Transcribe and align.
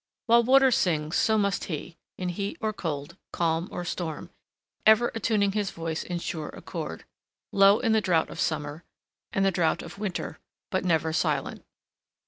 While 0.25 0.41
water 0.41 0.71
sings, 0.71 1.15
so 1.15 1.37
must 1.37 1.65
he, 1.65 1.95
in 2.17 2.29
heat 2.29 2.57
or 2.59 2.73
cold, 2.73 3.17
calm 3.31 3.69
or 3.71 3.85
storm, 3.85 4.31
ever 4.83 5.11
attuning 5.13 5.51
his 5.51 5.69
voice 5.69 6.03
in 6.03 6.17
sure 6.17 6.49
accord; 6.49 7.05
low 7.51 7.77
in 7.77 7.91
the 7.91 8.01
drought 8.01 8.31
of 8.31 8.39
summer 8.39 8.83
and 9.31 9.45
the 9.45 9.51
drought 9.51 9.83
of 9.83 9.99
winter, 9.99 10.39
but 10.71 10.83
never 10.83 11.13
silent. 11.13 11.63